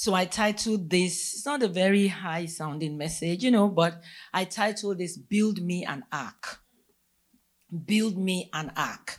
[0.00, 4.00] So I titled this, it's not a very high sounding message, you know, but
[4.32, 6.60] I titled this Build Me an Ark.
[7.84, 9.18] Build me an ark.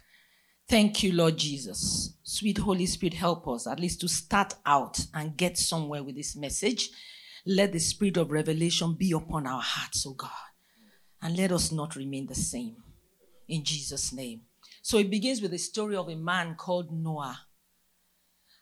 [0.69, 2.13] Thank you, Lord Jesus.
[2.23, 6.37] Sweet Holy Spirit, help us at least to start out and get somewhere with this
[6.37, 6.91] message.
[7.45, 10.31] Let the spirit of revelation be upon our hearts, oh God.
[11.21, 12.77] And let us not remain the same.
[13.49, 14.43] In Jesus' name.
[14.81, 17.48] So it begins with the story of a man called Noah.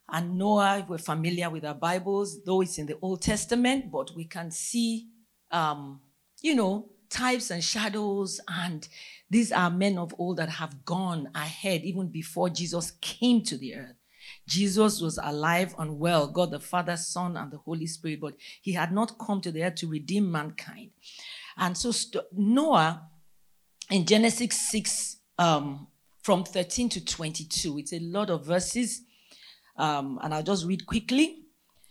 [0.10, 4.24] And Noah, we're familiar with our Bibles, though it's in the Old Testament, but we
[4.24, 5.07] can see,
[5.52, 6.00] um,
[6.42, 8.39] you know, types and shadows.
[8.48, 8.88] And
[9.29, 13.75] these are men of old that have gone ahead even before Jesus came to the
[13.75, 13.96] earth.
[14.48, 18.74] Jesus was alive and well, God the Father, Son, and the Holy Spirit, but he
[18.74, 20.92] had not come to the earth to redeem mankind.
[21.57, 23.10] And so st- Noah,
[23.89, 25.87] in Genesis 6, um,
[26.21, 29.01] from 13 to 22, it's a lot of verses.
[29.77, 31.43] Um, and I'll just read quickly.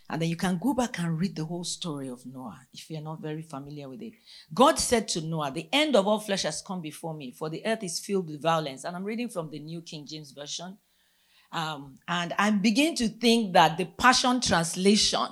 [0.08, 3.00] And then you can go back and read the whole story of Noah if you're
[3.00, 4.12] not very familiar with it.
[4.54, 7.66] God said to Noah, The end of all flesh has come before me, for the
[7.66, 8.84] earth is filled with violence.
[8.84, 10.78] And I'm reading from the New King James Version.
[11.50, 15.26] Um, and I'm beginning to think that the Passion Translation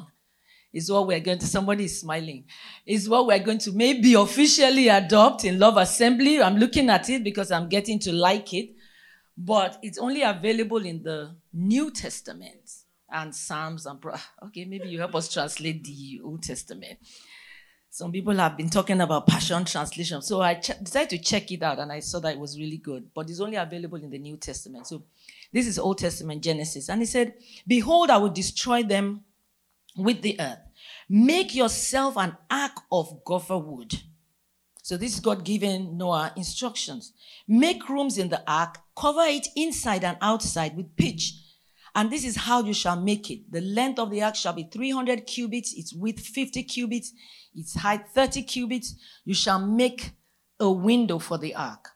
[0.72, 2.44] is what we're going to, somebody is smiling,
[2.84, 6.42] is what we're going to maybe officially adopt in Love Assembly.
[6.42, 8.70] I'm looking at it because I'm getting to like it
[9.36, 12.70] but it's only available in the New Testament
[13.10, 16.98] and Psalms and Pro- okay, maybe you help us translate the Old Testament.
[17.90, 21.62] Some people have been talking about Passion Translation, so I ch- decided to check it
[21.62, 23.08] out, and I saw that it was really good.
[23.14, 24.88] But it's only available in the New Testament.
[24.88, 25.04] So
[25.52, 27.34] this is Old Testament Genesis, and he said,
[27.66, 29.24] "Behold, I will destroy them
[29.96, 30.58] with the earth.
[31.08, 33.94] Make yourself an ark of gopher wood."
[34.84, 37.14] So this is God giving Noah instructions.
[37.48, 41.32] Make rooms in the ark Cover it inside and outside with pitch.
[41.94, 43.50] And this is how you shall make it.
[43.50, 47.14] The length of the ark shall be 300 cubits, its width 50 cubits,
[47.54, 48.94] its height 30 cubits.
[49.24, 50.12] You shall make
[50.60, 51.92] a window for the ark.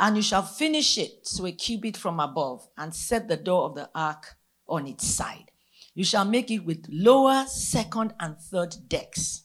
[0.00, 3.76] And you shall finish it to a cubit from above and set the door of
[3.76, 4.34] the ark
[4.66, 5.52] on its side.
[5.94, 9.44] You shall make it with lower, second, and third decks.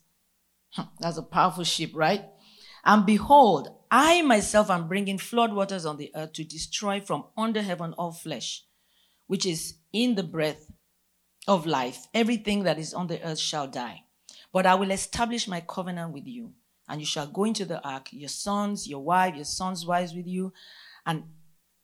[0.71, 2.25] Hmm, that's a powerful ship, right?
[2.87, 7.61] And behold, I myself am bringing flood waters on the earth to destroy from under
[7.61, 8.63] heaven all flesh,
[9.27, 10.71] which is in the breath
[11.49, 12.07] of life.
[12.13, 14.03] Everything that is on the earth shall die.
[14.53, 16.53] But I will establish my covenant with you,
[16.87, 20.25] and you shall go into the ark, your sons, your wife, your sons' wives with
[20.25, 20.53] you,
[21.05, 21.23] and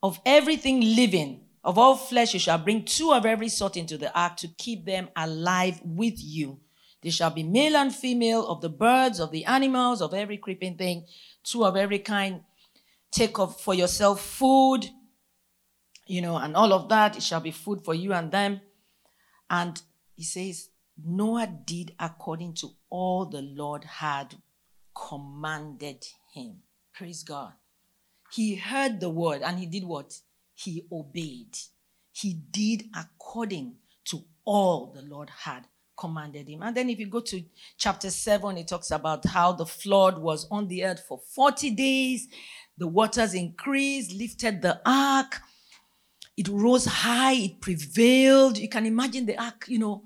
[0.01, 4.17] of everything living, of all flesh, you shall bring two of every sort into the
[4.17, 6.59] ark to keep them alive with you.
[7.03, 10.77] They shall be male and female, of the birds, of the animals, of every creeping
[10.77, 11.05] thing
[11.43, 12.41] two of every kind.
[13.11, 14.89] Take up for yourself food,
[16.07, 17.17] you know, and all of that.
[17.17, 18.61] It shall be food for you and them.
[19.49, 19.79] And
[20.15, 20.69] he says,
[21.03, 24.35] Noah did according to all the Lord had
[24.95, 26.61] commanded him.
[26.93, 27.53] Praise God.
[28.31, 30.19] He heard the word and he did what?
[30.55, 31.55] He obeyed.
[32.11, 33.75] He did according
[34.05, 35.67] to all the Lord had
[35.97, 36.63] commanded him.
[36.63, 37.43] And then if you go to
[37.77, 42.27] chapter 7, it talks about how the flood was on the earth for 40 days.
[42.77, 45.41] The waters increased, lifted the ark.
[46.35, 48.57] It rose high, it prevailed.
[48.57, 50.03] You can imagine the ark, you know,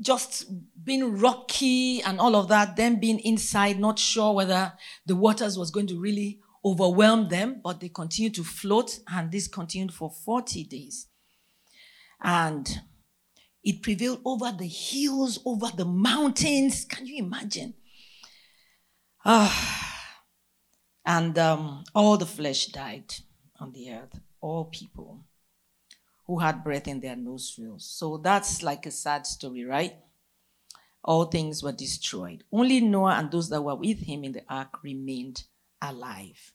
[0.00, 0.46] just
[0.82, 4.72] being rocky and all of that, them being inside, not sure whether
[5.06, 9.48] the waters was going to really overwhelm them, but they continued to float, and this
[9.48, 11.06] continued for 40 days.
[12.22, 12.82] And
[13.62, 16.84] it prevailed over the hills, over the mountains.
[16.84, 17.74] Can you imagine?
[19.24, 19.86] Ah.
[21.04, 23.14] And um, all the flesh died
[23.58, 25.24] on the earth, all people
[26.26, 27.84] who had breath in their nostrils.
[27.84, 29.96] So that's like a sad story, right?
[31.02, 32.44] All things were destroyed.
[32.52, 35.44] Only Noah and those that were with him in the ark remained
[35.82, 36.52] alive.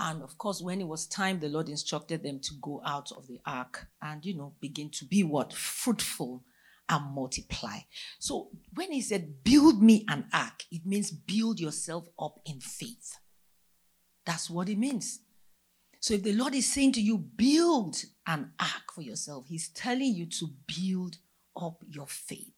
[0.00, 3.26] And of course, when it was time, the Lord instructed them to go out of
[3.26, 5.52] the ark and, you know, begin to be what?
[5.52, 6.44] Fruitful
[6.88, 7.78] and multiply.
[8.20, 13.18] So when he said, build me an ark, it means build yourself up in faith.
[14.24, 15.20] That's what it means.
[16.00, 20.14] So if the Lord is saying to you, build an ark for yourself, he's telling
[20.14, 21.16] you to build
[21.60, 22.54] up your faith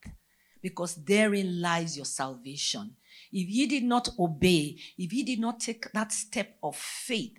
[0.61, 2.97] because therein lies your salvation.
[3.33, 7.39] If he did not obey, if he did not take that step of faith,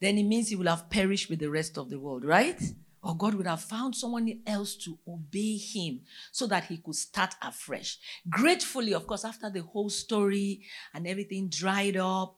[0.00, 2.60] then it means he will have perished with the rest of the world, right?
[3.02, 6.00] Or God would have found someone else to obey him
[6.32, 7.98] so that he could start afresh.
[8.28, 10.62] Gratefully, of course, after the whole story
[10.92, 12.36] and everything dried up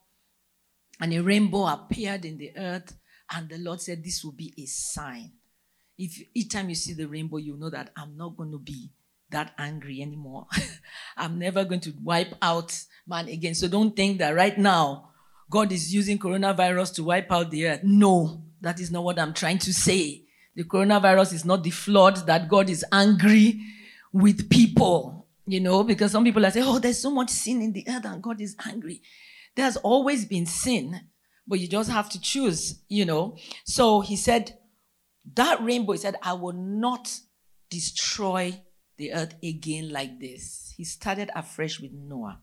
[1.00, 2.96] and a rainbow appeared in the earth,
[3.34, 5.32] and the Lord said, This will be a sign.
[5.98, 8.90] If each time you see the rainbow, you know that I'm not going to be
[9.32, 10.46] that angry anymore.
[11.16, 13.54] I'm never going to wipe out man again.
[13.54, 15.10] So don't think that right now
[15.50, 17.80] God is using coronavirus to wipe out the earth.
[17.82, 20.22] No, that is not what I'm trying to say.
[20.54, 23.60] The coronavirus is not the flood that God is angry
[24.12, 27.72] with people, you know, because some people are saying, oh, there's so much sin in
[27.72, 29.02] the earth and God is angry.
[29.54, 31.00] There's always been sin,
[31.46, 33.36] but you just have to choose, you know.
[33.64, 34.58] So he said,
[35.34, 37.14] that rainbow, he said, I will not
[37.70, 38.60] destroy
[39.02, 40.72] the earth again like this.
[40.76, 42.40] He started afresh with Noah,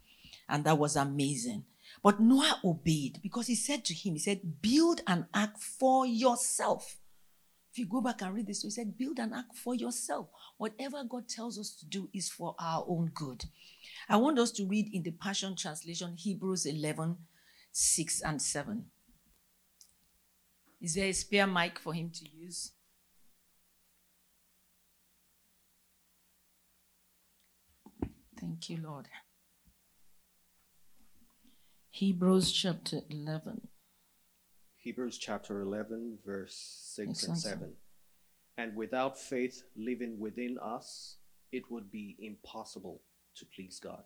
[0.50, 1.64] and that was amazing.
[2.04, 6.98] But Noah obeyed because he said to him, He said, Build an ark for yourself.
[7.72, 10.28] If you go back and read this, he said, Build an ark for yourself.
[10.58, 13.46] Whatever God tells us to do is for our own good.
[14.10, 17.16] I want us to read in the Passion Translation Hebrews 11
[17.72, 18.86] 6 and 7.
[20.82, 22.72] Is there a spare mic for him to use?
[28.40, 29.08] Thank you, Lord.
[31.90, 33.68] Hebrews chapter 11.
[34.78, 36.56] Hebrews chapter 11, verse
[36.96, 37.74] 6 and 7.
[38.58, 41.18] And without faith living within us,
[41.52, 43.02] it would be impossible
[43.36, 44.04] to please God.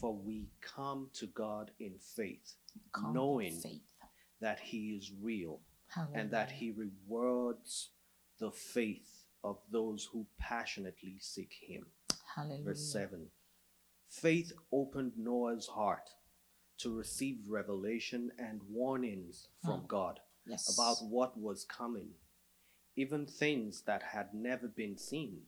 [0.00, 2.54] For we come to God in faith,
[2.92, 3.80] come knowing faith.
[4.40, 6.18] that He is real Hallelujah.
[6.20, 7.90] and that He rewards
[8.38, 11.86] the faith of those who passionately seek Him.
[12.34, 12.64] Hallelujah.
[12.64, 13.26] Verse 7
[14.08, 16.10] Faith opened Noah's heart
[16.78, 19.86] to receive revelation and warnings from hmm.
[19.86, 20.74] God yes.
[20.74, 22.10] about what was coming,
[22.96, 25.42] even things that had never been seen.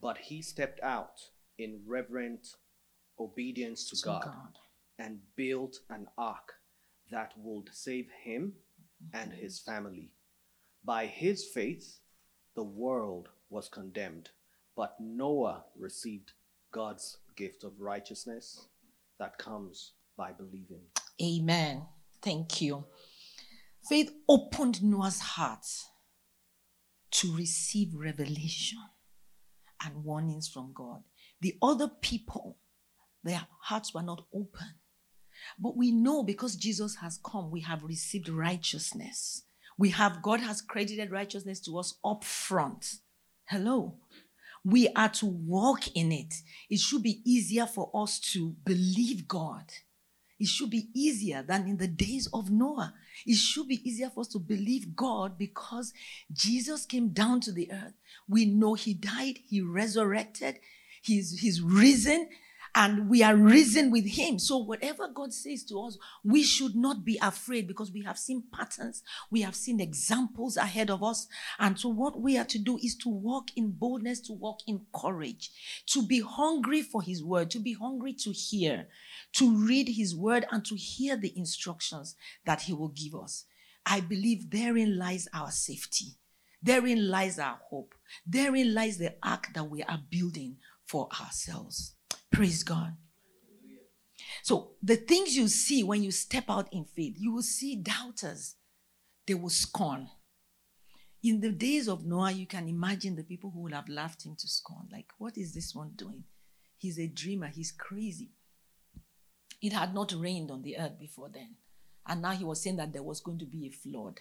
[0.00, 1.20] But he stepped out
[1.58, 2.54] in reverent
[3.18, 4.58] obedience to, to God, God,
[4.98, 6.54] and built an ark
[7.10, 8.52] that would save him
[9.12, 10.12] and his family.
[10.84, 11.98] By his faith,
[12.54, 14.30] the world was condemned,
[14.78, 16.34] but Noah received
[16.70, 18.68] God's gift of righteousness
[19.18, 20.82] that comes by believing.
[21.20, 21.82] Amen.
[22.22, 22.84] Thank you.
[23.88, 25.66] Faith opened Noah's heart
[27.10, 28.78] to receive revelation
[29.84, 31.02] and warnings from God.
[31.40, 32.58] The other people,
[33.24, 34.74] their hearts were not open.
[35.58, 39.42] But we know because Jesus has come, we have received righteousness.
[39.76, 42.98] We have, God has credited righteousness to us up front.
[43.46, 43.94] Hello.
[44.64, 46.34] We are to walk in it.
[46.68, 49.72] It should be easier for us to believe God
[50.38, 52.94] it should be easier than in the days of Noah.
[53.26, 55.92] It should be easier for us to believe God because
[56.32, 57.94] Jesus came down to the earth.
[58.28, 60.60] We know He died, He resurrected,
[61.02, 62.28] He's, he's risen,
[62.78, 64.38] and we are risen with him.
[64.38, 68.44] So whatever God says to us, we should not be afraid because we have seen
[68.54, 69.02] patterns,
[69.32, 71.26] we have seen examples ahead of us.
[71.58, 74.82] And so what we are to do is to walk in boldness, to walk in
[74.94, 75.50] courage,
[75.86, 78.86] to be hungry for his word, to be hungry to hear,
[79.32, 82.14] to read his word and to hear the instructions
[82.46, 83.44] that he will give us.
[83.84, 86.14] I believe therein lies our safety.
[86.62, 87.96] Therein lies our hope.
[88.24, 91.96] Therein lies the ark that we are building for ourselves.
[92.30, 92.96] Praise God.
[94.42, 98.56] So, the things you see when you step out in faith, you will see doubters.
[99.26, 100.08] They will scorn.
[101.22, 104.36] In the days of Noah, you can imagine the people who would have laughed him
[104.36, 104.88] to scorn.
[104.92, 106.24] Like, what is this one doing?
[106.76, 108.30] He's a dreamer, he's crazy.
[109.60, 111.56] It had not rained on the earth before then.
[112.06, 114.20] And now he was saying that there was going to be a flood.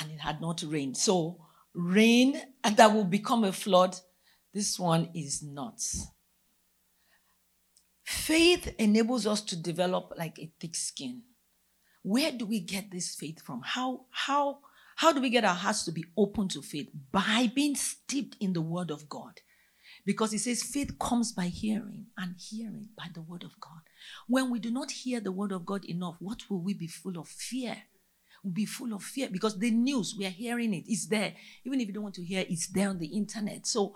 [0.00, 0.96] And it had not rained.
[0.96, 3.96] So, rain and that will become a flood.
[4.52, 6.08] This one is nuts.
[8.10, 11.22] Faith enables us to develop like a thick skin.
[12.02, 13.62] Where do we get this faith from?
[13.64, 14.58] How, how,
[14.96, 16.88] how do we get our hearts to be open to faith?
[17.12, 19.40] By being steeped in the word of God.
[20.04, 23.82] Because it says faith comes by hearing and hearing by the word of God.
[24.26, 27.16] When we do not hear the word of God enough, what will we be full
[27.16, 27.76] of fear?
[28.42, 31.34] Will be full of fear because the news, we are hearing it, it's there.
[31.64, 33.66] Even if you don't want to hear, it's there on the internet.
[33.66, 33.94] So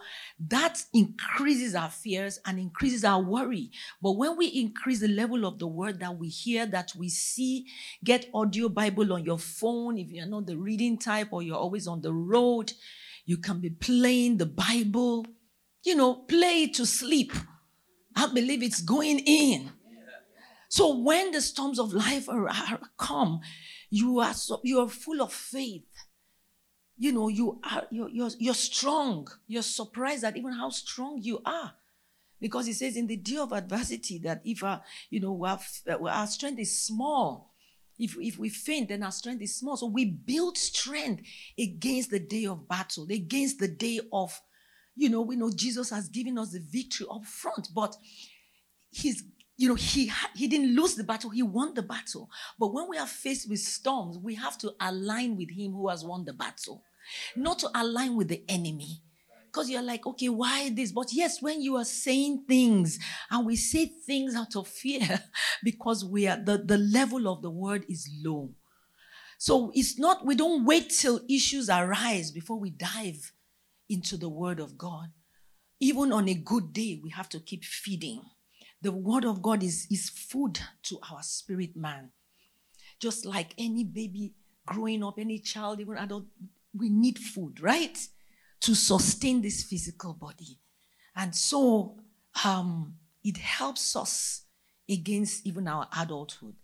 [0.49, 3.71] that increases our fears and increases our worry.
[4.03, 7.67] But when we increase the level of the word that we hear, that we see,
[8.03, 11.87] get audio Bible on your phone, if you're not the reading type or you're always
[11.87, 12.73] on the road,
[13.25, 15.27] you can be playing the Bible,
[15.83, 17.33] you know, play it to sleep.
[18.17, 19.71] I believe it's going in.
[20.69, 23.41] So when the storms of life are, are come,
[23.91, 25.85] you are so, you are full of faith.
[26.97, 29.29] You know, you are you're, you're, you're strong.
[29.47, 31.73] You're surprised at even how strong you are.
[32.41, 35.59] Because it says in the day of adversity that if our, you know, our,
[36.09, 37.53] our strength is small,
[37.99, 39.77] if, if we faint, then our strength is small.
[39.77, 41.23] So we build strength
[41.59, 44.39] against the day of battle, against the day of
[44.97, 47.97] you know, we know Jesus has given us the victory up front, but
[48.91, 49.25] he's
[49.57, 52.29] you know he he didn't lose the battle he won the battle.
[52.59, 56.05] But when we are faced with storms we have to align with him who has
[56.05, 56.83] won the battle.
[57.37, 59.03] Not to align with the enemy.
[59.47, 60.91] Because you're like okay why this?
[60.91, 62.99] But yes when you are saying things
[63.31, 65.21] and we say things out of fear
[65.63, 68.51] because we are the, the level of the word is low.
[69.39, 73.33] So it's not we don't wait till issues arise before we dive
[73.89, 75.11] into the word of god.
[75.79, 78.23] Even on a good day we have to keep feeding
[78.85, 82.11] the word of God is, is food to our spirit man.
[83.01, 84.35] Just like any baby
[84.67, 86.25] growing up, any child, even adult,
[86.79, 87.99] we need food, right?
[88.61, 90.59] To sustain this physical body.
[91.17, 91.97] And so
[92.45, 94.43] um, it helps us
[94.89, 96.55] against even our adulthood.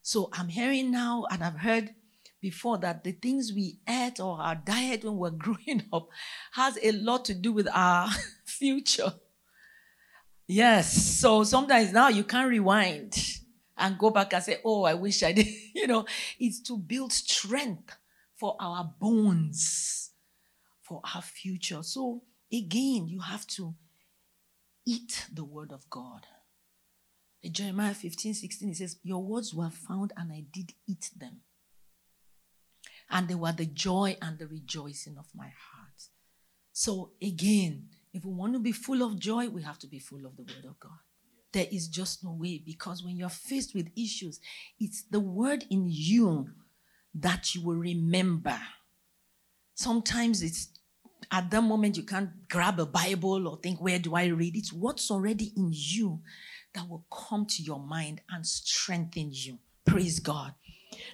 [0.00, 1.94] So I'm hearing now, and I've heard
[2.40, 6.08] before that the things we ate or our diet when we're growing up
[6.52, 8.08] has a lot to do with our
[8.46, 9.12] future.
[10.46, 11.18] Yes.
[11.18, 13.16] So sometimes now you can't rewind
[13.76, 15.46] and go back and say, oh, I wish I did.
[15.74, 16.06] you know,
[16.38, 17.96] it's to build strength
[18.34, 20.10] for our bones,
[20.82, 21.82] for our future.
[21.82, 22.22] So
[22.52, 23.74] again, you have to
[24.86, 26.26] eat the word of God.
[27.42, 31.40] In Jeremiah 15, 16, it says, Your words were found and I did eat them.
[33.10, 36.08] And they were the joy and the rejoicing of my heart.
[36.72, 40.24] So again, if we want to be full of joy, we have to be full
[40.24, 40.98] of the Word of God.
[41.52, 44.40] There is just no way because when you're faced with issues,
[44.80, 46.48] it's the Word in you
[47.14, 48.58] that you will remember.
[49.74, 50.70] Sometimes it's
[51.30, 54.56] at that moment you can't grab a Bible or think, where do I read?
[54.56, 56.20] It's what's already in you
[56.72, 59.58] that will come to your mind and strengthen you.
[59.84, 60.54] Praise God.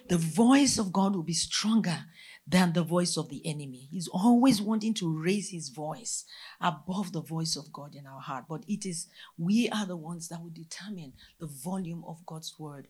[0.07, 2.05] The voice of God will be stronger
[2.45, 3.87] than the voice of the enemy.
[3.89, 6.25] He's always wanting to raise his voice
[6.59, 8.45] above the voice of God in our heart.
[8.49, 9.07] But it is
[9.37, 12.87] we are the ones that will determine the volume of God's word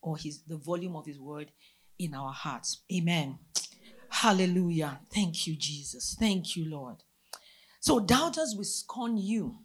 [0.00, 1.52] or his the volume of his word
[1.98, 2.82] in our hearts.
[2.92, 3.38] Amen.
[4.08, 5.00] Hallelujah.
[5.12, 6.16] Thank you, Jesus.
[6.18, 6.96] Thank you, Lord.
[7.80, 9.58] So doubters will scorn you,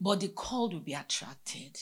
[0.00, 1.78] but the called will be attracted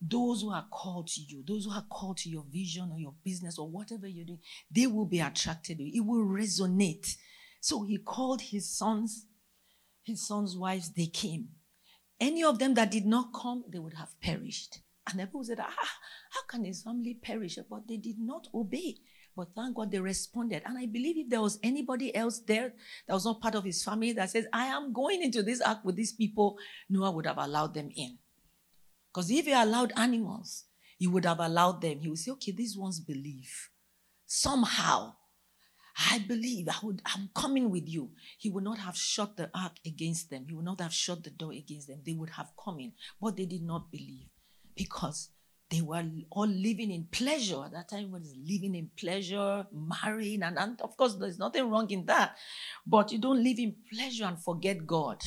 [0.00, 3.14] those who are called to you, those who are called to your vision or your
[3.24, 5.80] business or whatever you're doing, they will be attracted.
[5.80, 7.16] It will resonate.
[7.60, 9.26] So he called his sons,
[10.04, 11.48] his sons' wives, they came.
[12.20, 14.78] Any of them that did not come, they would have perished.
[15.08, 15.72] And people said, ah,
[16.30, 17.58] how can his family perish?
[17.68, 18.96] But they did not obey.
[19.36, 20.62] But thank God they responded.
[20.64, 22.72] And I believe if there was anybody else there
[23.06, 25.80] that was not part of his family that says, I am going into this ark
[25.84, 26.56] with these people,
[26.88, 28.18] Noah would have allowed them in.
[29.16, 30.64] Because if he allowed animals,
[30.98, 32.00] he would have allowed them.
[32.00, 33.70] He would say, okay, these ones believe.
[34.26, 35.14] Somehow,
[36.10, 38.10] I believe I would, I'm coming with you.
[38.36, 40.44] He would not have shut the ark against them.
[40.46, 42.02] He would not have shut the door against them.
[42.04, 42.92] They would have come in.
[43.18, 44.28] But they did not believe
[44.74, 45.30] because
[45.70, 47.64] they were all living in pleasure.
[47.64, 51.90] At that time, was living in pleasure, marrying, and, and of course, there's nothing wrong
[51.90, 52.36] in that.
[52.86, 55.24] But you don't live in pleasure and forget God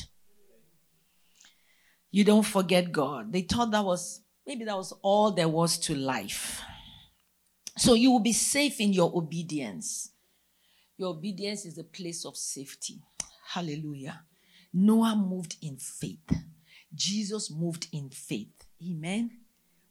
[2.10, 3.32] you don't forget God.
[3.32, 6.62] They thought that was maybe that was all there was to life.
[7.76, 10.10] So you will be safe in your obedience.
[10.98, 13.00] Your obedience is a place of safety.
[13.46, 14.22] Hallelujah.
[14.72, 16.30] Noah moved in faith.
[16.94, 18.66] Jesus moved in faith.
[18.84, 19.30] Amen.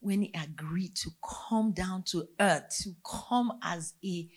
[0.01, 4.29] When he agreed to come down to earth, to come as a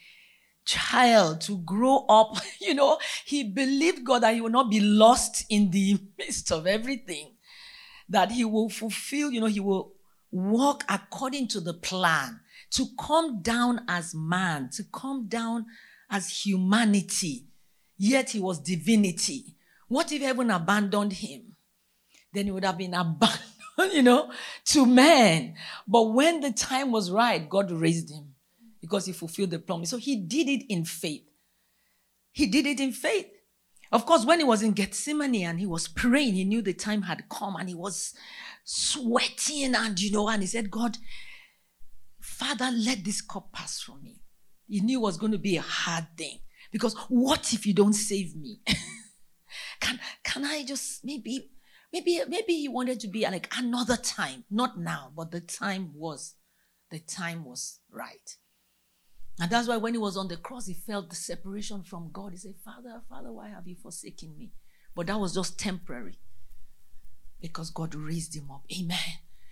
[0.65, 5.45] child, to grow up, you know, he believed God that he would not be lost
[5.51, 7.32] in the midst of everything
[8.09, 9.93] that he will fulfill, you know, he will
[10.31, 12.41] walk according to the plan,
[12.71, 15.67] to come down as man, to come down
[16.11, 17.47] as humanity,
[17.99, 19.55] yet he was divinity.
[19.89, 21.55] What if heaven abandoned him?
[22.33, 24.31] Then he would have been abandoned, you know,
[24.67, 25.55] to man.
[25.87, 28.35] But when the time was right, God raised him
[28.81, 29.91] because he fulfilled the promise.
[29.91, 31.25] So he did it in faith.
[32.33, 33.27] He did it in faith.
[33.93, 37.03] Of course, when he was in Gethsemane and he was praying, he knew the time
[37.03, 38.15] had come and he was
[38.65, 40.97] sweating and, you know, and he said, God,
[42.19, 44.23] Father, let this cup pass from me.
[44.67, 46.39] He knew it was going to be a hard thing
[46.71, 48.63] because what if you don't save me?
[49.81, 51.51] can, can I just maybe,
[51.93, 56.37] maybe, maybe he wanted to be like another time, not now, but the time was,
[56.91, 58.39] the time was right.
[59.41, 62.33] And that's why when he was on the cross, he felt the separation from God.
[62.33, 64.53] He said, Father, Father, why have you forsaken me?
[64.95, 66.19] But that was just temporary
[67.41, 68.65] because God raised him up.
[68.79, 68.99] Amen.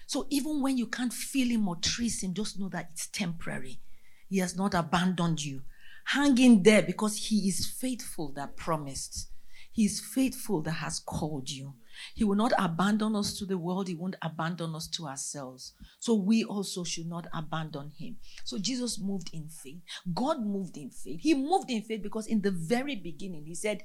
[0.06, 3.80] So even when you can't feel him or trace him, just know that it's temporary.
[4.28, 5.62] He has not abandoned you.
[6.04, 9.28] Hang in there because he is faithful that promised.
[9.72, 11.74] He is faithful that has called you.
[12.14, 13.88] He will not abandon us to the world.
[13.88, 15.74] He won't abandon us to ourselves.
[15.98, 18.16] So we also should not abandon him.
[18.44, 19.80] So Jesus moved in faith.
[20.12, 21.20] God moved in faith.
[21.20, 23.82] He moved in faith because in the very beginning, he said,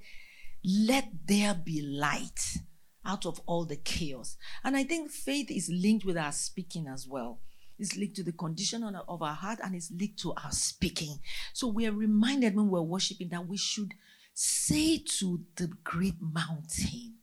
[0.64, 2.58] Let there be light
[3.06, 4.38] out of all the chaos.
[4.64, 7.40] And I think faith is linked with our speaking as well.
[7.78, 11.20] It's linked to the condition of our heart and it's linked to our speaking.
[11.54, 13.94] So we are reminded when we're worshiping that we should
[14.34, 17.16] say to the great mountain,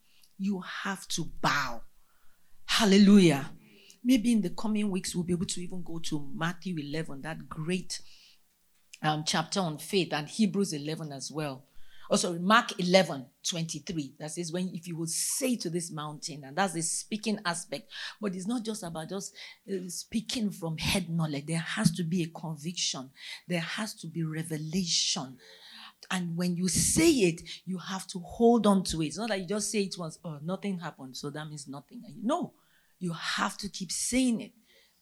[0.43, 1.83] You have to bow.
[2.67, 3.49] Hallelujah.
[4.03, 7.49] Maybe in the coming weeks, we'll be able to even go to Matthew 11, that
[7.49, 8.01] great
[9.05, 11.65] um, chapter on faith, and Hebrews 11 as well.
[12.11, 16.57] Also, Mark 11, 23, that says, when if you will say to this mountain, and
[16.57, 17.89] that's the speaking aspect,
[18.21, 19.33] but it's not just about just
[19.73, 21.47] uh, speaking from head knowledge.
[21.47, 23.11] There has to be a conviction,
[23.47, 25.39] there has to be revelation.
[26.11, 29.07] And when you say it, you have to hold on to it.
[29.07, 32.03] It's not like you just say it once, oh, nothing happened, so that means nothing.
[32.23, 32.55] No,
[32.99, 34.53] you have to keep saying it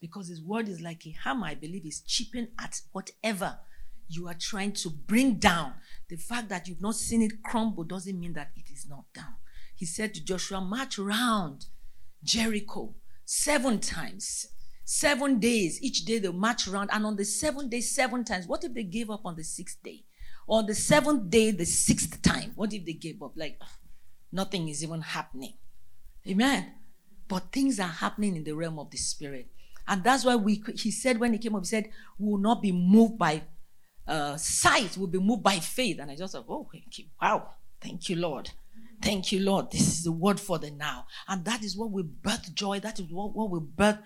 [0.00, 3.58] because his word is like a hammer, I believe, is chipping at whatever
[4.08, 5.74] you are trying to bring down.
[6.08, 9.34] The fact that you've not seen it crumble doesn't mean that it is not down.
[9.76, 11.66] He said to Joshua, March around
[12.22, 14.46] Jericho seven times,
[14.84, 15.80] seven days.
[15.82, 18.46] Each day they march around, and on the seventh day, seven times.
[18.46, 20.04] What if they gave up on the sixth day?
[20.50, 22.52] On the seventh day, the sixth time?
[22.56, 23.32] What if they gave up?
[23.36, 23.58] Like,
[24.30, 25.54] nothing is even happening.
[26.28, 26.72] Amen.
[27.28, 29.46] But things are happening in the realm of the spirit.
[29.88, 31.88] And that's why we he said when he came up, he said,
[32.18, 33.42] We will not be moved by
[34.10, 36.00] uh, sight will be moved by faith.
[36.00, 36.68] And I just thought, oh,
[37.22, 38.50] wow, thank you, Lord.
[39.00, 39.70] Thank you, Lord.
[39.70, 41.06] This is the word for the now.
[41.28, 42.80] And that is what will birth joy.
[42.80, 43.98] That is what, what will birth,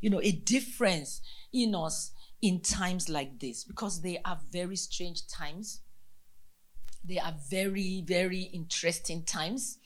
[0.00, 1.20] you know, a difference
[1.52, 5.82] in us in times like this because they are very strange times.
[7.04, 9.78] They are very, very interesting times.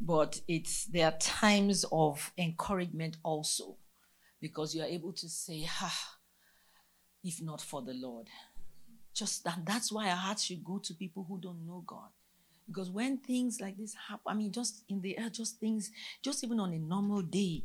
[0.00, 3.76] But it's there are times of encouragement also
[4.40, 6.16] because you are able to say, ah,
[7.22, 8.26] if not for the Lord,
[9.14, 12.08] just that that's why our hearts should go to people who don't know God.
[12.66, 15.92] Because when things like this happen, I mean, just in the air, just things,
[16.22, 17.64] just even on a normal day,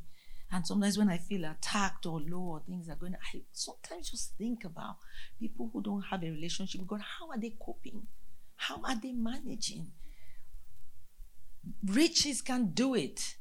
[0.51, 4.37] and sometimes when I feel attacked or low or things are going, I sometimes just
[4.37, 4.97] think about
[5.39, 7.01] people who don't have a relationship with God.
[7.01, 8.07] How are they coping?
[8.57, 9.87] How are they managing?
[11.85, 13.35] Riches can do it.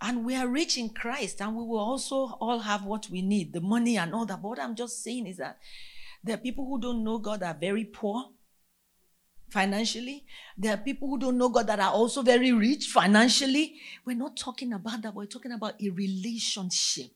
[0.00, 3.52] And we are rich in Christ, and we will also all have what we need
[3.52, 4.42] the money and all that.
[4.42, 5.58] But what I'm just saying is that
[6.24, 8.30] there are people who don't know God are very poor
[9.50, 10.24] financially.
[10.56, 13.80] There are people who don't know God that are also very rich financially.
[14.04, 15.14] We're not talking about that.
[15.14, 17.10] We're talking about a relationship.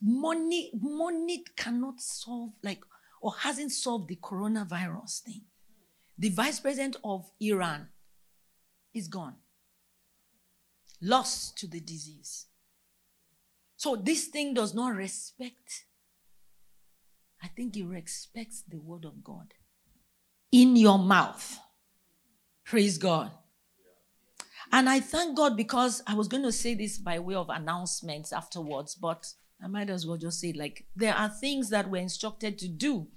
[0.00, 2.82] Money, money cannot solve like
[3.20, 5.42] or hasn't solved the coronavirus thing.
[6.22, 7.88] The vice president of Iran
[8.94, 9.34] is gone.
[11.00, 12.46] Lost to the disease.
[13.76, 15.86] So this thing does not respect
[17.42, 19.54] I think he respects the word of God
[20.52, 21.58] in your mouth.
[22.64, 23.32] Praise God.
[24.70, 28.32] And I thank God because I was going to say this by way of announcements
[28.32, 29.26] afterwards, but
[29.62, 33.08] I might as well just say like there are things that we're instructed to do.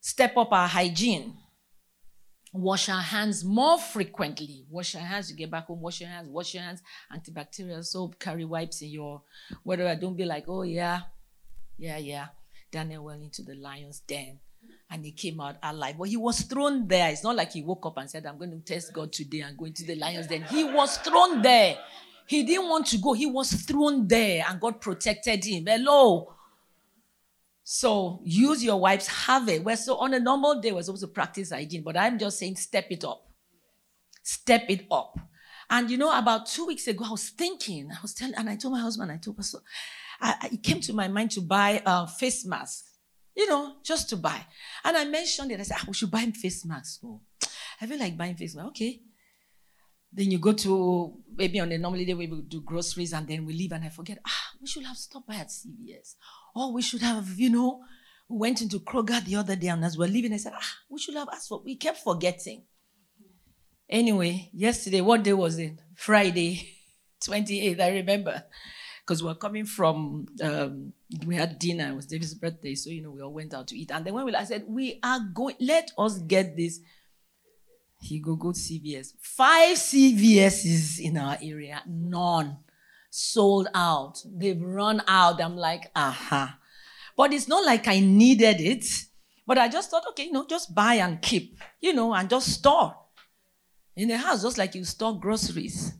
[0.00, 1.34] Step up our hygiene.
[2.52, 4.64] Wash our hands more frequently.
[4.70, 5.30] Wash your hands.
[5.30, 6.82] You get back home, wash your hands, wash your hands,
[7.14, 9.22] antibacterial soap, carry wipes in your
[9.62, 9.98] whatever.
[10.00, 11.00] Don't be like, oh yeah,
[11.76, 12.26] yeah, yeah.
[12.70, 14.38] Daniel went into the lion's den
[14.90, 15.96] and he came out alive.
[15.98, 17.10] But he was thrown there.
[17.10, 19.56] It's not like he woke up and said, I'm going to test God today and
[19.56, 20.42] go into the lion's den.
[20.44, 21.78] He was thrown there.
[22.26, 23.12] He didn't want to go.
[23.12, 25.66] He was thrown there and God protected him.
[25.66, 26.35] Hello.
[27.68, 29.64] So use your wipes, have it.
[29.64, 32.54] We're so on a normal day, we're supposed to practice hygiene, but I'm just saying
[32.54, 33.26] step it up.
[34.22, 35.18] Step it up.
[35.68, 38.54] And you know, about two weeks ago, I was thinking, I was telling, and I
[38.54, 39.58] told my husband, I told Pastor,
[40.20, 42.84] I, it came to my mind to buy a face mask,
[43.36, 44.46] you know, just to buy.
[44.84, 45.58] And I mentioned it.
[45.58, 47.00] I said, ah, we should buy face masks.
[47.04, 47.20] Oh,
[47.80, 48.68] I feel like buying face masks.
[48.68, 49.00] Okay.
[50.12, 53.54] Then you go to maybe on a normal day we do groceries and then we
[53.54, 56.14] leave and I forget, ah, we should have stopped by at CVS.
[56.56, 57.82] Or we should have, you know,
[58.28, 60.98] we went into Kroger the other day and as we're leaving, I said, ah, we
[60.98, 62.62] should have asked for, we kept forgetting.
[63.90, 65.78] Anyway, yesterday, what day was it?
[65.94, 66.66] Friday,
[67.22, 68.42] 28th, I remember
[69.06, 70.92] because we were coming from um,
[71.26, 71.90] we had dinner.
[71.90, 73.92] It was David's birthday, so you know we all went out to eat.
[73.92, 75.54] And then when we, I said, "We are going.
[75.60, 76.80] Let us get this."
[78.00, 79.12] He go go to CVS.
[79.20, 82.56] Five CVSs in our area, none
[83.16, 84.22] sold out.
[84.26, 85.40] They've run out.
[85.42, 86.58] I'm like, aha.
[87.16, 88.84] But it's not like I needed it.
[89.46, 92.52] But I just thought, okay, you know, just buy and keep, you know, and just
[92.52, 92.94] store.
[93.94, 95.94] In the house, just like you store groceries.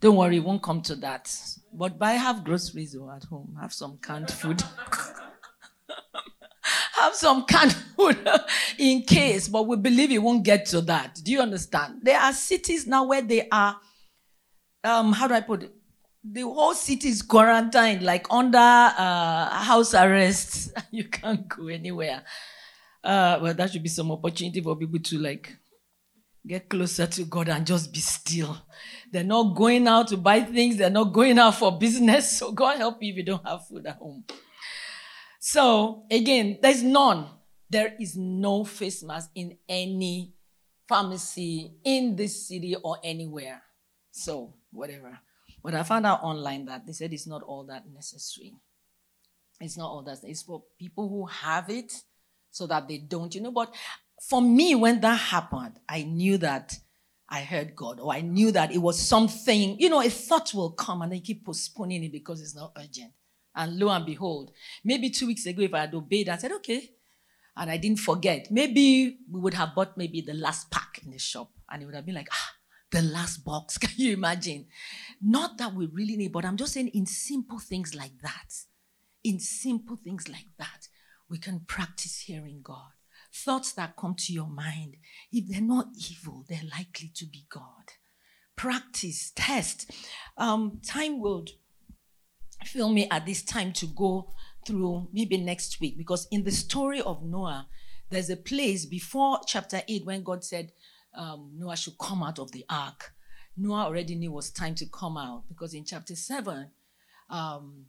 [0.00, 1.34] Don't worry, it won't come to that.
[1.72, 3.56] But buy have groceries or at home.
[3.60, 4.62] Have some canned food.
[7.00, 8.16] have some canned food
[8.78, 11.18] in case, but we believe it won't get to that.
[11.24, 12.00] Do you understand?
[12.02, 13.76] There are cities now where they are,
[14.84, 15.74] um, how do I put it?
[16.22, 20.72] The whole city is quarantined, like under uh, house arrest.
[20.90, 22.22] you can't go anywhere.
[23.02, 25.56] Uh, well, that should be some opportunity for people to like
[26.46, 28.56] get closer to God and just be still.
[29.10, 32.30] They're not going out to buy things, they're not going out for business.
[32.38, 34.24] So God help you if you don't have food at home.
[35.38, 37.26] So again, there's none.
[37.68, 40.34] There is no face mask in any
[40.88, 43.62] pharmacy in this city or anywhere.
[44.10, 45.18] So whatever.
[45.62, 48.54] But I found out online that they said it's not all that necessary.
[49.60, 50.18] It's not all that.
[50.22, 51.92] It's for people who have it
[52.50, 53.52] so that they don't, you know.
[53.52, 53.74] But
[54.20, 56.78] for me, when that happened, I knew that
[57.28, 60.72] I heard God, or I knew that it was something, you know, a thought will
[60.72, 63.12] come and they keep postponing it because it's not urgent.
[63.54, 64.52] And lo and behold,
[64.84, 66.90] maybe two weeks ago, if I had obeyed, I said, okay.
[67.56, 68.50] And I didn't forget.
[68.50, 71.50] Maybe we would have bought maybe the last pack in the shop.
[71.70, 72.50] And it would have been like, ah,
[72.90, 73.78] the last box.
[73.78, 74.66] Can you imagine?
[75.20, 78.54] Not that we really need, but I'm just saying in simple things like that,
[79.22, 80.88] in simple things like that,
[81.28, 82.92] we can practice hearing God.
[83.32, 84.96] Thoughts that come to your mind,
[85.30, 87.92] if they're not evil, they're likely to be God.
[88.56, 89.90] Practice, test.
[90.36, 91.50] Um, time would
[92.64, 94.32] fill me at this time to go
[94.66, 97.68] through maybe next week because in the story of Noah,
[98.10, 100.72] there's a place before chapter 8 when God said
[101.14, 103.14] um, Noah should come out of the ark.
[103.60, 106.70] Noah already knew it was time to come out because in chapter 7,
[107.28, 107.84] um,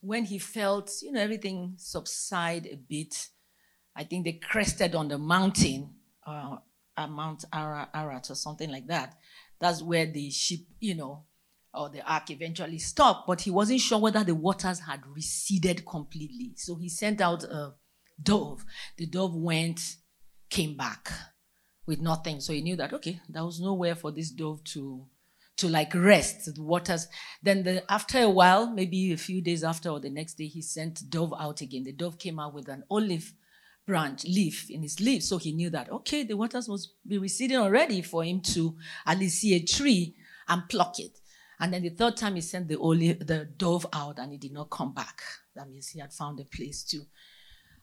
[0.00, 3.28] when he felt, you know, everything subside a bit,
[3.96, 5.94] I think they crested on the mountain,
[6.26, 6.58] uh,
[7.08, 9.18] Mount Ararat or something like that.
[9.58, 11.24] That's where the ship, you know,
[11.74, 16.52] or the ark eventually stopped, but he wasn't sure whether the waters had receded completely.
[16.56, 17.74] So he sent out a
[18.22, 18.64] dove.
[18.96, 19.80] The dove went,
[20.48, 21.10] came back
[21.84, 22.40] with nothing.
[22.40, 25.06] So he knew that, okay, there was nowhere for this dove to
[25.56, 27.08] to like rest the waters
[27.42, 30.60] then the, after a while maybe a few days after or the next day he
[30.60, 33.32] sent dove out again the dove came out with an olive
[33.86, 37.56] branch leaf in his leaf so he knew that okay the waters must be receding
[37.56, 40.14] already for him to at least see a tree
[40.48, 41.18] and pluck it
[41.58, 44.52] and then the third time he sent the olive, the dove out and he did
[44.52, 45.22] not come back.
[45.54, 47.00] That means he had found a place to.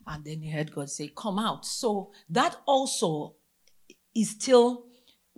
[0.06, 1.66] And then he heard God say, Come out.
[1.66, 3.36] So that also
[4.16, 4.86] is still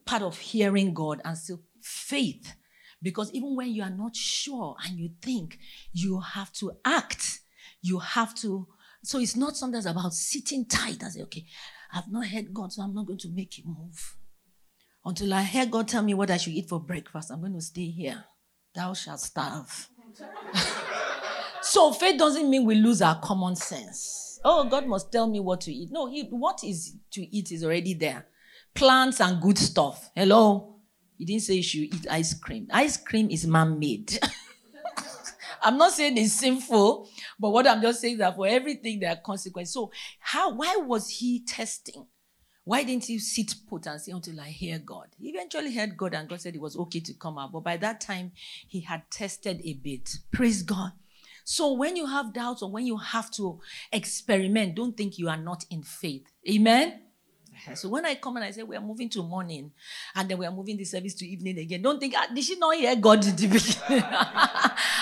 [0.05, 2.55] part of hearing God and still faith.
[3.01, 5.59] Because even when you are not sure and you think
[5.93, 7.39] you have to act,
[7.81, 8.67] you have to.
[9.03, 11.45] So it's not something that's about sitting tight and say, okay,
[11.93, 14.17] I've not heard God, so I'm not going to make a move.
[15.05, 17.61] Until I hear God tell me what I should eat for breakfast, I'm going to
[17.61, 18.23] stay here.
[18.73, 19.89] Thou shalt starve.
[21.61, 24.39] so faith doesn't mean we lose our common sense.
[24.43, 25.89] Oh, God must tell me what to eat.
[25.91, 28.25] No, what is to eat is already there.
[28.73, 30.09] Plants and good stuff.
[30.15, 30.74] Hello?
[31.17, 32.67] He didn't say you should eat ice cream.
[32.71, 34.19] Ice cream is man made.
[35.61, 39.11] I'm not saying it's sinful, but what I'm just saying is that for everything there
[39.11, 39.73] are consequences.
[39.73, 42.05] So, how why was he testing?
[42.63, 45.07] Why didn't he sit put and say until I hear God?
[45.19, 47.51] He eventually heard God and God said it was okay to come out.
[47.51, 48.31] But by that time,
[48.67, 50.17] he had tested a bit.
[50.31, 50.91] Praise God.
[51.43, 53.59] So when you have doubts or when you have to
[53.91, 56.25] experiment, don't think you are not in faith.
[56.49, 57.01] Amen.
[57.75, 59.71] So when I come and I say we are moving to morning
[60.15, 62.57] and then we are moving the service to evening again, don't think, ah, did she
[62.57, 63.25] not hear God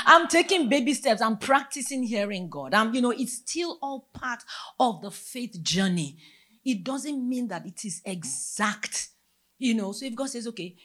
[0.06, 1.22] I'm taking baby steps.
[1.22, 2.74] I'm practicing hearing God.
[2.74, 4.44] I'm, you know, it's still all part
[4.80, 6.18] of the faith journey
[6.66, 9.10] it doesn't mean that it is exact.
[9.58, 10.76] You know, so if God says, okay,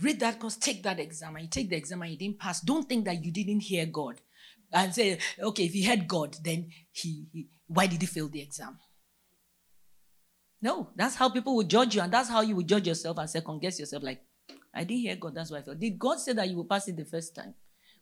[0.00, 2.60] read that course, take that exam, and you take the exam and you didn't pass,
[2.60, 4.20] don't think that you didn't hear God.
[4.72, 8.42] And say, okay, if he heard God, then he, he why did he fail the
[8.42, 8.78] exam?
[10.60, 13.30] No, that's how people will judge you, and that's how you will judge yourself and
[13.30, 14.02] second guess yourself.
[14.02, 14.22] Like,
[14.74, 15.80] I didn't hear God, that's why I failed.
[15.80, 17.54] Did God say that you will pass it the first time?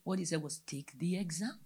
[0.02, 1.58] What he said was take the exam.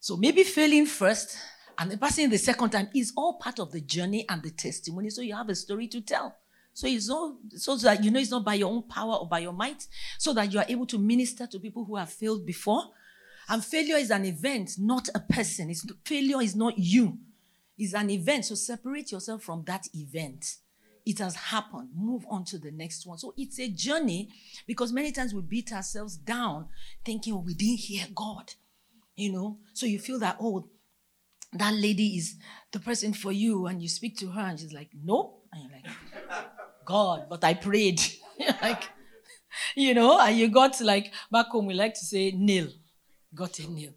[0.00, 1.36] So maybe failing first
[1.78, 5.10] and the passing the second time is all part of the journey and the testimony.
[5.10, 6.36] So you have a story to tell.
[6.72, 9.40] So it's all so that you know it's not by your own power or by
[9.40, 9.86] your might,
[10.18, 12.82] so that you are able to minister to people who have failed before.
[13.48, 15.70] And failure is an event, not a person.
[15.70, 17.18] It's failure is not you.
[17.78, 18.46] It's an event.
[18.46, 20.56] So separate yourself from that event.
[21.04, 21.90] It has happened.
[21.94, 23.18] Move on to the next one.
[23.18, 24.30] So it's a journey
[24.66, 26.68] because many times we beat ourselves down
[27.04, 28.52] thinking, oh, we didn't hear God.
[29.14, 30.68] You know, so you feel that, oh,
[31.52, 32.36] that lady is
[32.72, 35.72] the person for you and you speak to her and she's like nope and you're
[35.72, 36.44] like
[36.84, 38.00] god but i prayed
[38.62, 38.90] like,
[39.74, 42.68] you know, and you got like back home we like to say nil.
[43.34, 43.92] Got a nil.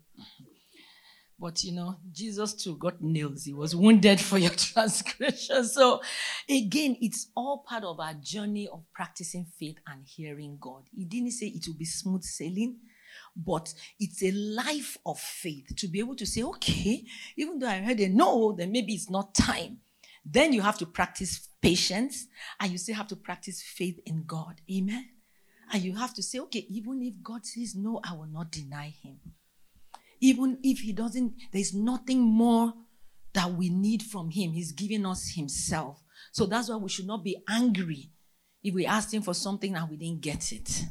[1.40, 3.46] But you know, Jesus too got nails.
[3.46, 5.64] He was wounded for your transgression.
[5.64, 6.02] So
[6.50, 10.84] again, it's all part of our journey of practicing faith and hearing God.
[10.94, 12.80] He didn't say it will be smooth sailing,
[13.38, 17.06] but it's a life of faith to be able to say, okay,
[17.38, 19.78] even though I heard a no, then maybe it's not time.
[20.26, 22.28] Then you have to practice patience
[22.60, 24.60] and you still have to practice faith in God.
[24.70, 25.08] Amen.
[25.72, 28.94] And you have to say, okay, even if God says no, I will not deny
[29.02, 29.20] him
[30.20, 32.74] even if he doesn't, there's nothing more
[33.34, 34.52] that we need from him.
[34.52, 36.02] He's giving us himself.
[36.32, 38.10] So that's why we should not be angry
[38.64, 40.84] if we asked him for something and we didn't get it,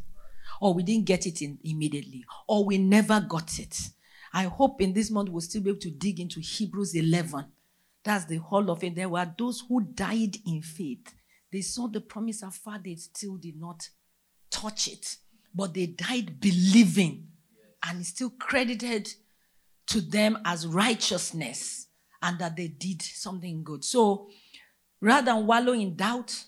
[0.60, 3.76] or we didn't get it in, immediately, or we never got it.
[4.32, 7.46] I hope in this month we'll still be able to dig into Hebrews 11.
[8.04, 8.94] That's the whole of it.
[8.94, 11.14] There were those who died in faith.
[11.52, 13.88] They saw the promise afar, they still did not
[14.50, 15.16] touch it,
[15.54, 17.28] but they died believing
[17.84, 19.12] and it's still credited
[19.86, 21.88] to them as righteousness
[22.22, 23.84] and that they did something good.
[23.84, 24.28] So
[25.00, 26.44] rather than wallow in doubt,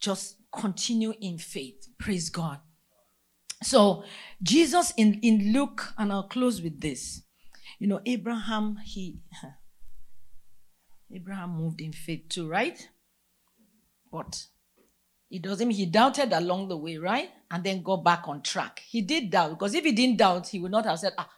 [0.00, 1.88] just continue in faith.
[1.98, 2.60] Praise God.
[3.62, 4.04] So
[4.42, 7.22] Jesus in, in Luke, and I'll close with this.
[7.78, 9.20] You know, Abraham, he
[11.14, 12.88] Abraham moved in faith too, right?
[14.12, 14.46] But
[15.30, 17.30] it doesn't he doubted along the way, right?
[17.50, 18.82] And then got back on track.
[18.86, 21.30] He did doubt because if he didn't doubt, he would not have said, ah,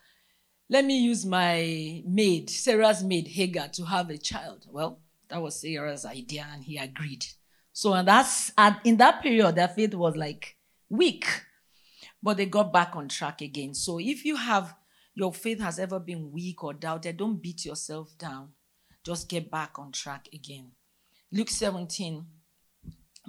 [0.68, 4.66] let me use my maid, Sarah's maid, Hagar, to have a child.
[4.70, 7.26] Well, that was Sarah's idea, and he agreed.
[7.72, 10.56] So and that's at, in that period, their faith was like
[10.88, 11.26] weak,
[12.22, 13.74] but they got back on track again.
[13.74, 14.76] So if you have
[15.14, 18.50] your faith has ever been weak or doubted, don't beat yourself down.
[19.04, 20.72] Just get back on track again.
[21.32, 22.26] Luke 17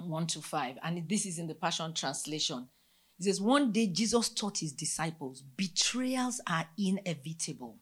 [0.08, 0.78] 1 to 5.
[0.82, 2.68] And this is in the Passion Translation.
[3.18, 7.78] It says, One day Jesus taught his disciples, betrayals are inevitable.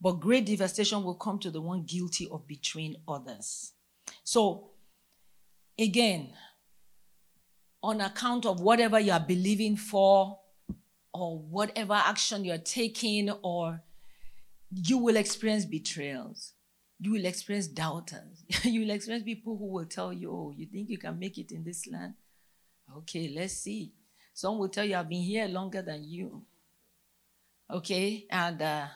[0.00, 3.72] But great devastation will come to the one guilty of betraying others.
[4.24, 4.70] So,
[5.78, 6.32] again,
[7.82, 10.40] on account of whatever you are believing for,
[11.14, 13.82] or whatever action you're taking, or
[14.70, 16.54] you will experience betrayals
[17.02, 18.44] you will experience doubters.
[18.62, 21.50] you will experience people who will tell you, oh, you think you can make it
[21.50, 22.14] in this land?
[22.98, 23.92] Okay, let's see.
[24.32, 26.44] Some will tell you, I've been here longer than you.
[27.68, 28.86] Okay, and uh,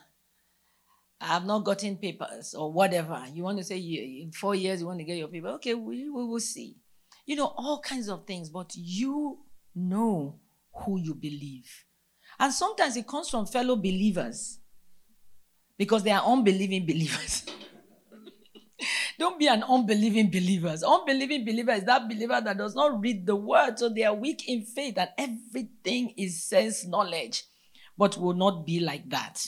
[1.21, 3.25] I've not gotten papers or whatever.
[3.33, 5.49] You want to say you, in four years you want to get your paper.
[5.49, 6.77] Okay, we, we will see.
[7.25, 9.39] You know, all kinds of things, but you
[9.75, 10.39] know
[10.73, 11.69] who you believe.
[12.39, 14.61] And sometimes it comes from fellow believers
[15.77, 17.47] because they are unbelieving believers.
[19.19, 20.75] Don't be an unbelieving believer.
[20.87, 24.49] Unbelieving believer is that believer that does not read the word, so they are weak
[24.49, 27.45] in faith, and everything is sense knowledge,
[27.97, 29.47] but will not be like that.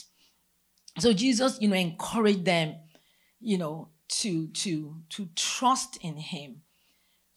[0.97, 2.75] So Jesus, you know, encouraged them,
[3.39, 6.61] you know, to to to trust in Him,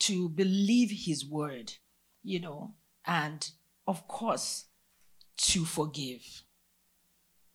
[0.01, 1.75] to believe His word,
[2.23, 2.75] you know,
[3.07, 3.51] and
[3.87, 4.67] of course,
[5.37, 6.45] to forgive.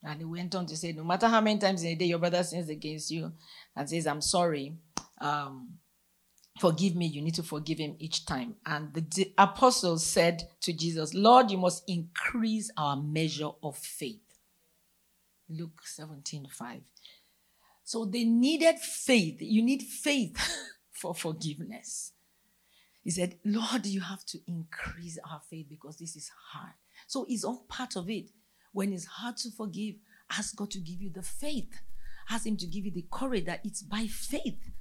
[0.03, 2.19] And he went on to say, no matter how many times in a day your
[2.19, 3.33] brother sins against you
[3.77, 4.73] and says, I'm sorry,
[5.21, 5.75] um,
[6.59, 8.55] forgive me, you need to forgive him each time.
[8.65, 14.19] And the apostles said to Jesus, Lord, you must increase our measure of faith.
[15.47, 16.81] Luke 17 5.
[17.83, 19.37] So they needed faith.
[19.39, 20.37] You need faith
[20.91, 22.11] for forgiveness.
[23.03, 26.73] He said, Lord, you have to increase our faith because this is hard.
[27.05, 28.31] So it's all part of it.
[28.73, 29.95] When it's hard to forgive,
[30.29, 31.79] ask God to give you the faith.
[32.29, 34.71] Ask Him to give you the courage that it's by faith.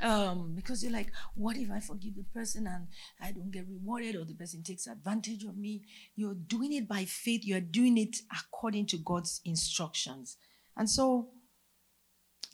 [0.00, 2.88] Um, because you're like, what if I forgive the person and
[3.20, 5.82] I don't get rewarded or the person takes advantage of me?
[6.16, 10.36] You're doing it by faith, you're doing it according to God's instructions.
[10.76, 11.28] And so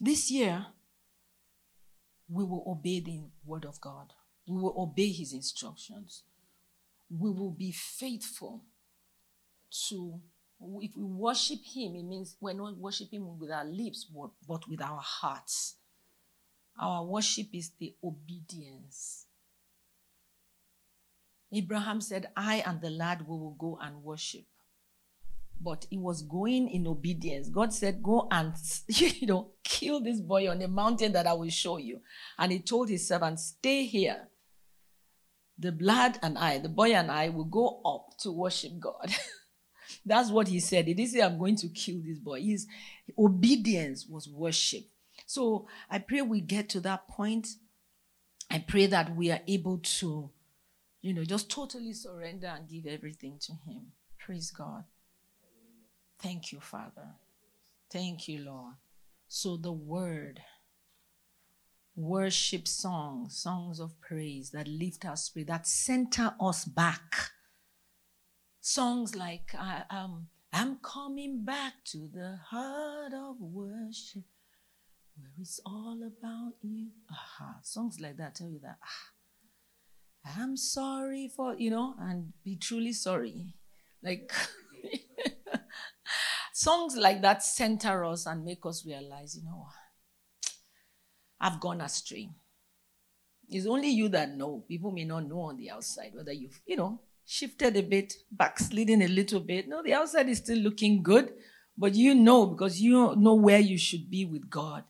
[0.00, 0.66] this year,
[2.28, 4.12] we will obey the word of God,
[4.46, 6.24] we will obey his instructions,
[7.11, 8.64] we will be faithful
[9.88, 10.20] to
[10.60, 14.82] if we worship Him, it means we're not worshiping with our lips, but, but with
[14.82, 15.76] our hearts.
[16.80, 19.26] Our worship is the obedience.
[21.52, 24.44] Abraham said, I and the lad we will go and worship.
[25.60, 27.48] But he was going in obedience.
[27.48, 28.54] God said, Go and
[28.88, 32.00] you know, kill this boy on the mountain that I will show you.
[32.38, 34.28] And he told his servant, Stay here.
[35.58, 39.12] The lad and I, the boy and I, will go up to worship God.
[40.04, 40.87] That's what he said.
[40.87, 42.40] He didn't say, I'm going to kill this boy.
[42.40, 42.66] His
[43.18, 44.84] obedience was worship.
[45.26, 47.48] So I pray we get to that point
[48.50, 50.30] I pray that we are able to,
[51.02, 53.92] you know, just totally surrender and give everything to Him.
[54.18, 54.84] Praise God.
[56.18, 57.14] Thank you, Father.
[57.90, 58.74] Thank you, Lord.
[59.28, 60.40] So the word,
[61.94, 67.32] worship songs, songs of praise that lift our spirit, that center us back.
[68.68, 74.24] Songs like I, um, I'm coming back to the heart of worship
[75.16, 76.88] where it's all about you.
[77.11, 77.61] Aha.
[77.62, 82.92] Songs like that tell you that ah, I'm sorry for, you know, and be truly
[82.92, 83.54] sorry.
[84.02, 84.31] Like
[86.52, 89.66] songs like that center us and make us realize, you know,
[91.40, 92.28] I've gone astray.
[93.48, 94.62] It's only you that know.
[94.68, 99.02] People may not know on the outside whether you've, you know, shifted a bit, backsliding
[99.02, 99.68] a little bit.
[99.68, 101.34] No, the outside is still looking good,
[101.76, 104.84] but you know because you know where you should be with God.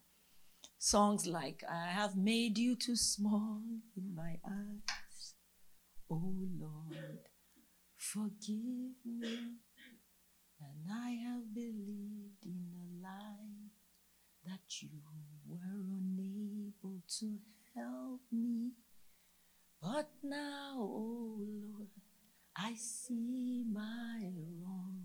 [0.79, 3.61] Songs like, I have made you too small
[3.96, 5.35] in my eyes.
[6.09, 7.18] Oh Lord,
[7.96, 9.57] forgive me.
[10.61, 13.70] And I have believed in a lie
[14.46, 14.90] that you
[15.44, 15.59] were
[15.98, 17.38] unable to
[17.74, 18.70] help me.
[19.83, 21.88] But now, oh Lord,
[22.61, 25.05] I see my wrong.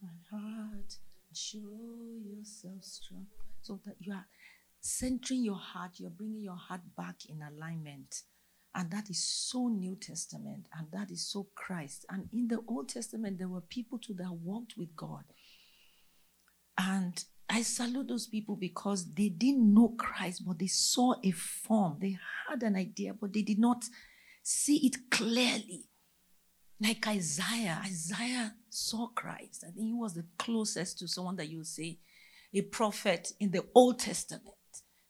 [0.00, 0.96] My heart,
[1.34, 1.58] show
[2.24, 3.26] yourself strong.
[3.62, 4.26] So that you are
[4.80, 8.22] centering your heart, you're bringing your heart back in alignment.
[8.76, 12.04] And that is so New Testament, and that is so Christ.
[12.10, 15.24] And in the Old Testament, there were people too that walked with God.
[16.76, 21.98] And I salute those people because they didn't know Christ, but they saw a form.
[22.00, 22.18] They
[22.48, 23.84] had an idea, but they did not
[24.44, 25.88] see it clearly.
[26.80, 29.64] Like Isaiah, Isaiah saw Christ.
[29.66, 31.98] I think he was the closest to someone that you would say
[32.52, 34.54] a prophet in the Old Testament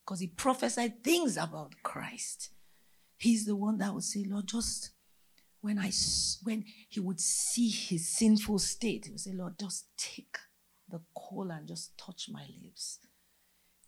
[0.04, 2.50] because he prophesied things about Christ.
[3.18, 4.90] He's the one that would say, Lord, just
[5.60, 5.90] when I
[6.42, 10.36] when he would see his sinful state, he would say, Lord, just take
[10.88, 12.98] the coal and just touch my lips.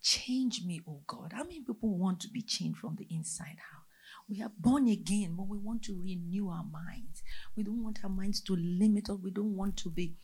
[0.01, 1.33] Change me, oh God.
[1.33, 3.76] How many people want to be changed from the inside out?
[4.29, 7.23] We are born again, but we want to renew our minds.
[7.55, 9.17] We don't want our minds to limit us.
[9.23, 10.15] We don't want to be,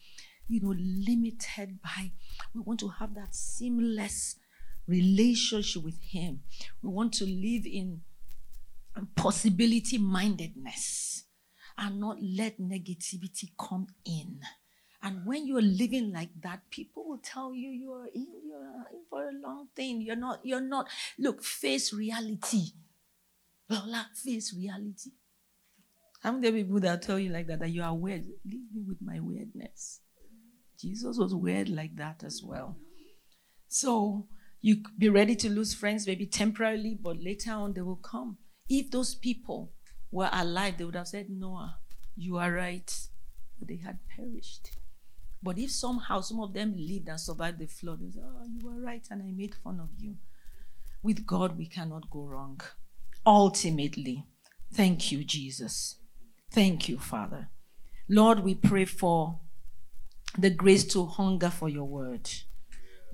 [0.50, 2.12] you know, limited by.
[2.54, 4.36] We want to have that seamless
[4.88, 6.42] relationship with Him.
[6.82, 8.02] We want to live in
[9.16, 11.24] possibility mindedness
[11.78, 14.40] and not let negativity come in.
[15.02, 19.28] And when you're living like that, people will tell you you're in, you're in for
[19.28, 20.02] a long thing.
[20.02, 20.88] You're not, you're not.
[21.18, 22.68] Look, face reality.
[23.70, 25.12] Lola, face reality.
[26.22, 28.26] How many people that tell you like that, that you are weird?
[28.46, 30.02] Leave me with my weirdness.
[30.80, 32.78] Jesus was weird like that as well.
[33.68, 34.28] So
[34.62, 38.38] you be ready to lose friends, maybe temporarily, but later on they will come.
[38.70, 39.74] If those people
[40.12, 41.78] were alive, they would have said, Noah,
[42.16, 43.08] you are right.
[43.60, 44.72] But they had perished.
[45.42, 48.66] But if somehow some of them lived and survived the flood, they say, Oh, you
[48.66, 50.16] were right, and I made fun of you.
[51.02, 52.62] With God, we cannot go wrong
[53.26, 54.26] ultimately.
[54.74, 55.98] Thank you, Jesus.
[56.52, 57.50] Thank you, Father.
[58.10, 59.40] Lord, we pray for
[60.38, 62.30] the grace to hunger for your word,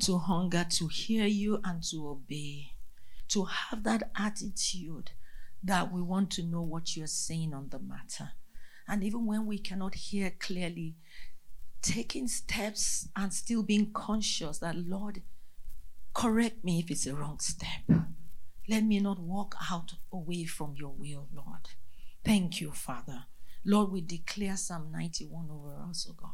[0.01, 2.71] to hunger to hear you and to obey,
[3.29, 5.11] to have that attitude
[5.63, 8.31] that we want to know what you're saying on the matter.
[8.87, 10.95] And even when we cannot hear clearly,
[11.81, 15.21] taking steps and still being conscious that, Lord,
[16.13, 17.99] correct me if it's a wrong step.
[18.69, 21.69] Let me not walk out away from your will, Lord.
[22.23, 23.25] Thank you, Father.
[23.65, 26.29] Lord, we declare Psalm 91 over us, O God.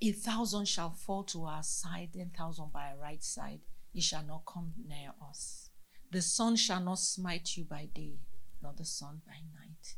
[0.00, 3.60] A thousand shall fall to our side, ten thousand by our right side.
[3.92, 5.68] It shall not come near us.
[6.10, 8.20] The sun shall not smite you by day,
[8.62, 9.96] nor the sun by night.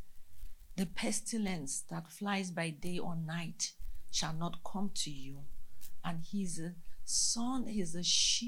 [0.75, 3.75] The pestilence that flies by day or night
[4.11, 5.45] shall not come to you.
[6.05, 6.61] And his
[7.13, 8.05] Son is a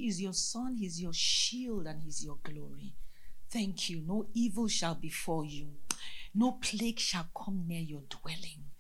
[0.07, 2.95] is your son, he's your shield and he's your glory.
[3.51, 4.01] Thank you.
[4.07, 5.73] No evil shall befall you.
[6.33, 8.71] No plague shall come near your dwelling.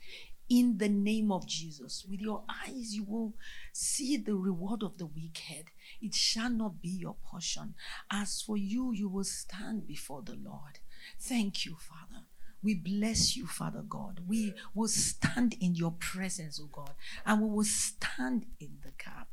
[0.49, 3.35] In the name of Jesus, with your eyes you will
[3.73, 5.65] see the reward of the wicked.
[6.01, 7.75] It shall not be your portion.
[8.09, 10.79] As for you, you will stand before the Lord.
[11.19, 12.23] Thank you, Father.
[12.63, 14.21] We bless you, Father God.
[14.29, 16.95] We will stand in your presence, O oh God,
[17.27, 19.27] and we will stand in the gap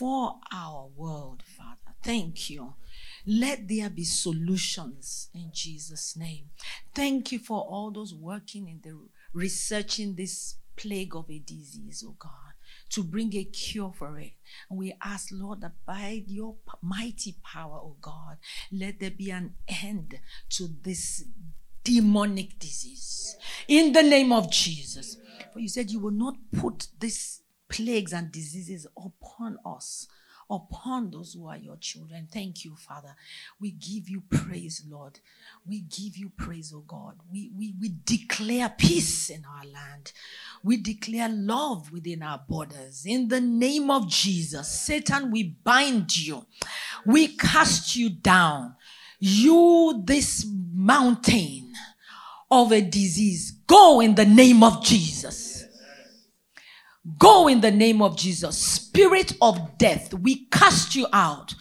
[0.00, 1.94] for our world, Father.
[2.02, 2.72] Thank you.
[3.26, 6.46] Let there be solutions in Jesus' name.
[6.94, 8.98] Thank you for all those working in the
[9.34, 12.54] researching this plague of a disease, oh God,
[12.88, 14.32] to bring a cure for it.
[14.70, 18.38] And we ask, Lord, that by your mighty power, oh God,
[18.72, 20.18] let there be an end
[20.56, 21.24] to this
[21.84, 23.36] demonic disease.
[23.68, 25.18] In the name of Jesus.
[25.52, 30.06] For you said you will not put these plagues and diseases upon us
[30.50, 32.26] upon those who are your children.
[32.30, 33.14] Thank you, Father.
[33.60, 35.20] We give you praise, Lord.
[35.66, 37.14] We give you praise, oh God.
[37.30, 40.12] We, we, we declare peace in our land.
[40.64, 43.04] We declare love within our borders.
[43.06, 46.44] In the name of Jesus, Satan, we bind you.
[47.06, 48.74] We cast you down.
[49.20, 51.72] You, this mountain
[52.50, 55.49] of a disease, go in the name of Jesus
[57.18, 58.56] Go in the name of Jesus.
[58.58, 61.54] Spirit of death, we cast you out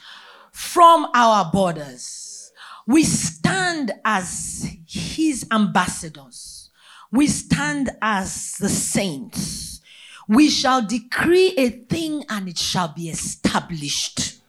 [0.52, 2.52] from our borders.
[2.86, 6.70] We stand as his ambassadors.
[7.12, 9.82] We stand as the saints.
[10.28, 14.42] We shall decree a thing and it shall be established.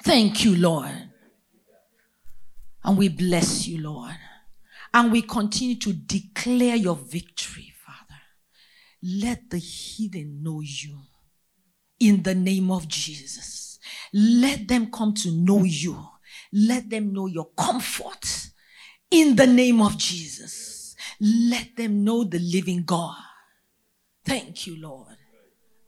[0.00, 1.10] Thank you, Lord.
[2.82, 4.16] And we bless you, Lord.
[4.92, 7.69] And we continue to declare your victory
[9.02, 10.98] let the heathen know you
[11.98, 13.78] in the name of Jesus.
[14.12, 15.96] Let them come to know you.
[16.52, 18.50] Let them know your comfort
[19.10, 20.94] in the name of Jesus.
[21.20, 23.16] Let them know the living God.
[24.24, 25.16] Thank you, Lord.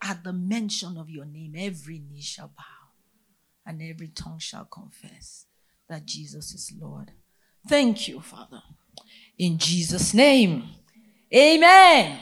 [0.02, 2.64] At the mention of your name, every knee shall bow
[3.66, 5.46] and every tongue shall confess
[5.88, 7.12] that Jesus is Lord.
[7.68, 8.62] Thank you, Father.
[9.38, 10.64] In Jesus' name,
[11.32, 12.18] amen.